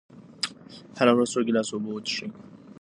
[0.97, 2.27] هره ورځ څو ګیلاسه اوبه وڅښئ.